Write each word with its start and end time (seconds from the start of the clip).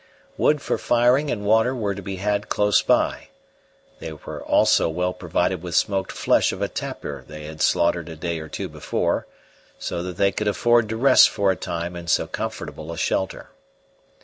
Wood 0.35 0.63
for 0.63 0.79
firing 0.79 1.29
and 1.29 1.45
water 1.45 1.75
were 1.75 1.93
to 1.93 2.01
be 2.01 2.15
had 2.15 2.49
close 2.49 2.81
by; 2.81 3.27
they 3.99 4.11
were 4.13 4.43
also 4.43 4.89
well 4.89 5.13
provided 5.13 5.61
with 5.61 5.75
smoked 5.75 6.11
flesh 6.11 6.51
of 6.51 6.59
a 6.59 6.67
tapir 6.67 7.23
they 7.27 7.43
had 7.43 7.61
slaughtered 7.61 8.09
a 8.09 8.15
day 8.15 8.39
or 8.39 8.47
two 8.49 8.67
before, 8.67 9.27
so 9.77 10.01
that 10.01 10.17
they 10.17 10.31
could 10.31 10.47
afford 10.47 10.89
to 10.89 10.97
rest 10.97 11.29
for 11.29 11.51
a 11.51 11.55
time 11.55 11.95
in 11.95 12.07
so 12.07 12.25
comfortable 12.25 12.91
a 12.91 12.97
shelter. 12.97 13.51